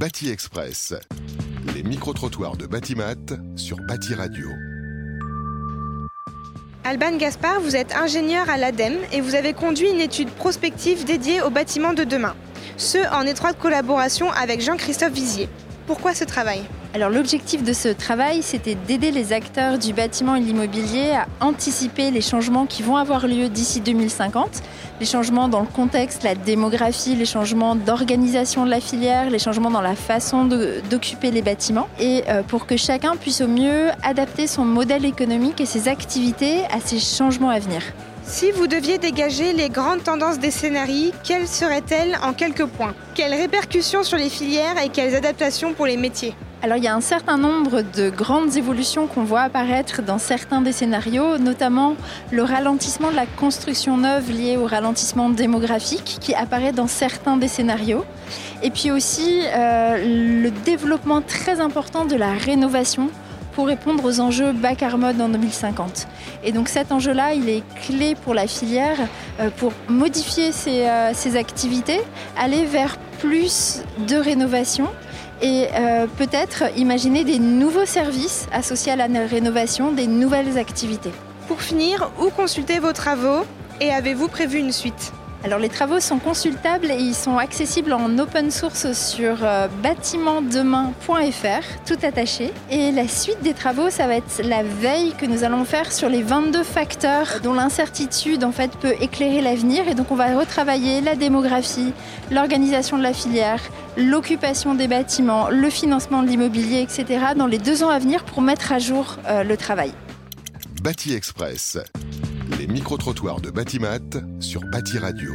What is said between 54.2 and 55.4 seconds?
lié au ralentissement